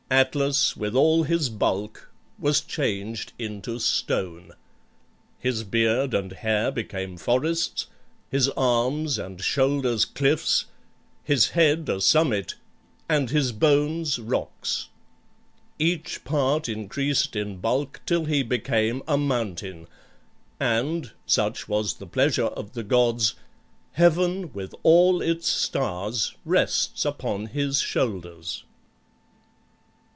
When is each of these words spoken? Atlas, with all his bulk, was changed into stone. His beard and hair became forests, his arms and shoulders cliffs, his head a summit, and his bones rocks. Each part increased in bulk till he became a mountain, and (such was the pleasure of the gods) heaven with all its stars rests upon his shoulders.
Atlas, 0.13 0.75
with 0.75 0.93
all 0.93 1.23
his 1.23 1.47
bulk, 1.47 2.11
was 2.37 2.59
changed 2.59 3.31
into 3.39 3.79
stone. 3.79 4.51
His 5.39 5.63
beard 5.63 6.13
and 6.13 6.33
hair 6.33 6.69
became 6.69 7.15
forests, 7.15 7.87
his 8.29 8.49
arms 8.57 9.17
and 9.17 9.39
shoulders 9.41 10.03
cliffs, 10.03 10.65
his 11.23 11.51
head 11.51 11.87
a 11.87 12.01
summit, 12.01 12.55
and 13.07 13.29
his 13.29 13.53
bones 13.53 14.19
rocks. 14.19 14.89
Each 15.79 16.21
part 16.25 16.67
increased 16.67 17.37
in 17.37 17.59
bulk 17.59 18.01
till 18.05 18.25
he 18.25 18.43
became 18.43 19.01
a 19.07 19.17
mountain, 19.17 19.87
and 20.59 21.11
(such 21.25 21.69
was 21.69 21.93
the 21.93 22.07
pleasure 22.07 22.47
of 22.47 22.73
the 22.73 22.83
gods) 22.83 23.35
heaven 23.93 24.51
with 24.51 24.75
all 24.83 25.21
its 25.21 25.47
stars 25.47 26.35
rests 26.43 27.05
upon 27.05 27.45
his 27.45 27.79
shoulders. 27.79 28.65